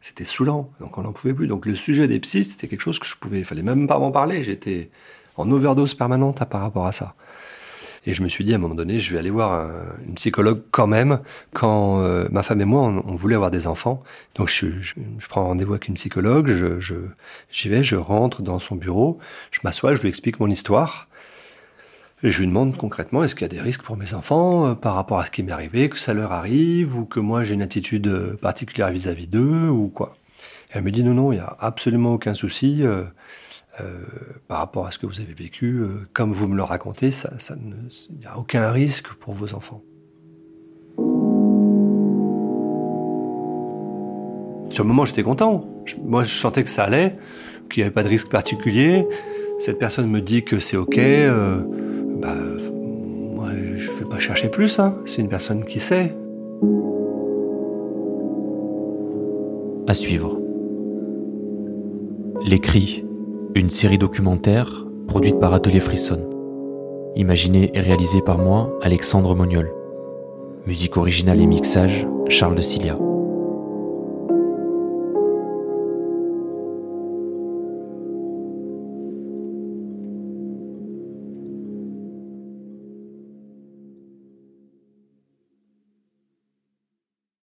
C'était 0.00 0.24
saoulant, 0.24 0.70
donc 0.80 0.96
on 0.96 1.02
n'en 1.02 1.12
pouvait 1.12 1.34
plus. 1.34 1.46
Donc 1.46 1.66
le 1.66 1.74
sujet 1.74 2.08
des 2.08 2.18
psys, 2.20 2.44
c'était 2.44 2.68
quelque 2.68 2.80
chose 2.80 2.98
que 2.98 3.06
je 3.06 3.16
pouvais, 3.16 3.40
il 3.40 3.44
fallait 3.44 3.62
même 3.62 3.86
pas 3.86 3.98
m'en 3.98 4.10
parler. 4.10 4.42
J'étais 4.42 4.90
en 5.36 5.50
overdose 5.50 5.94
permanente 5.94 6.42
par 6.46 6.62
rapport 6.62 6.86
à 6.86 6.92
ça. 6.92 7.14
Et 8.10 8.12
je 8.12 8.24
me 8.24 8.28
suis 8.28 8.42
dit 8.42 8.52
à 8.52 8.56
un 8.56 8.58
moment 8.58 8.74
donné, 8.74 8.98
je 8.98 9.12
vais 9.12 9.20
aller 9.20 9.30
voir 9.30 9.70
une 10.04 10.14
psychologue 10.14 10.62
quand 10.72 10.88
même, 10.88 11.20
quand 11.54 12.00
euh, 12.00 12.26
ma 12.32 12.42
femme 12.42 12.60
et 12.60 12.64
moi, 12.64 12.82
on, 12.82 13.14
voulait 13.14 13.36
avoir 13.36 13.52
des 13.52 13.68
enfants. 13.68 14.02
Donc 14.34 14.48
je, 14.48 14.66
prends 15.28 15.44
rendez-vous 15.44 15.74
avec 15.74 15.86
une 15.86 15.94
psychologue, 15.94 16.50
je, 16.50 16.96
j'y 17.52 17.68
vais, 17.68 17.84
je 17.84 17.94
rentre 17.94 18.42
dans 18.42 18.58
son 18.58 18.74
bureau, 18.74 19.20
je 19.52 19.60
m'assois, 19.62 19.94
je 19.94 20.02
lui 20.02 20.08
explique 20.08 20.40
mon 20.40 20.50
histoire. 20.50 21.06
Et 22.24 22.32
je 22.32 22.40
lui 22.40 22.48
demande 22.48 22.76
concrètement, 22.76 23.22
est-ce 23.22 23.36
qu'il 23.36 23.42
y 23.42 23.44
a 23.44 23.48
des 23.48 23.60
risques 23.60 23.82
pour 23.82 23.96
mes 23.96 24.12
enfants 24.12 24.66
euh, 24.66 24.74
par 24.74 24.96
rapport 24.96 25.20
à 25.20 25.26
ce 25.26 25.30
qui 25.30 25.44
m'est 25.44 25.52
arrivé, 25.52 25.88
que 25.88 25.96
ça 25.96 26.12
leur 26.12 26.32
arrive, 26.32 26.96
ou 26.96 27.04
que 27.04 27.20
moi 27.20 27.44
j'ai 27.44 27.54
une 27.54 27.62
attitude 27.62 28.08
euh, 28.08 28.36
particulière 28.42 28.90
vis-à-vis 28.90 29.28
d'eux, 29.28 29.68
ou 29.68 29.86
quoi? 29.86 30.16
Et 30.70 30.78
elle 30.78 30.82
me 30.82 30.90
dit, 30.90 31.04
non, 31.04 31.14
non, 31.14 31.30
il 31.30 31.36
n'y 31.36 31.42
a 31.42 31.56
absolument 31.60 32.14
aucun 32.14 32.34
souci. 32.34 32.82
Euh, 32.82 33.04
euh, 33.78 34.00
par 34.48 34.58
rapport 34.58 34.86
à 34.86 34.90
ce 34.90 34.98
que 34.98 35.06
vous 35.06 35.20
avez 35.20 35.32
vécu, 35.32 35.76
euh, 35.76 36.08
comme 36.12 36.32
vous 36.32 36.48
me 36.48 36.56
le 36.56 36.62
racontez, 36.62 37.12
ça, 37.12 37.30
il 38.10 38.18
n'y 38.18 38.26
a 38.26 38.36
aucun 38.36 38.68
risque 38.70 39.08
pour 39.14 39.32
vos 39.32 39.54
enfants. 39.54 39.82
Sur 44.70 44.84
le 44.84 44.88
moment, 44.88 45.04
j'étais 45.04 45.22
content. 45.22 45.64
moi, 46.04 46.24
je 46.24 46.34
sentais 46.34 46.64
que 46.64 46.70
ça 46.70 46.84
allait, 46.84 47.16
qu'il 47.70 47.80
n'y 47.80 47.84
avait 47.84 47.94
pas 47.94 48.02
de 48.02 48.08
risque 48.08 48.28
particulier. 48.28 49.06
Cette 49.60 49.78
personne 49.78 50.08
me 50.08 50.20
dit 50.20 50.42
que 50.42 50.58
c'est 50.58 50.76
OK. 50.76 50.98
Euh, 50.98 51.62
bah, 52.20 52.34
moi, 53.34 53.50
je 53.76 53.90
ne 53.90 53.96
vais 53.96 54.04
pas 54.04 54.18
chercher 54.18 54.48
plus. 54.48 54.80
Hein. 54.80 54.96
C'est 55.06 55.22
une 55.22 55.28
personne 55.28 55.64
qui 55.64 55.78
sait. 55.78 56.14
À 59.86 59.94
suivre. 59.94 60.38
Les 62.44 62.58
cris 62.58 63.04
une 63.54 63.70
série 63.70 63.98
documentaire 63.98 64.84
produite 65.08 65.40
par 65.40 65.52
Atelier 65.54 65.80
Frisson. 65.80 66.28
Imaginée 67.16 67.70
et 67.74 67.80
réalisée 67.80 68.22
par 68.22 68.38
moi, 68.38 68.78
Alexandre 68.82 69.34
Moniol. 69.34 69.72
Musique 70.66 70.96
originale 70.96 71.40
et 71.40 71.46
mixage, 71.46 72.06
Charles 72.28 72.54
de 72.54 72.62
Cilia. 72.62 72.96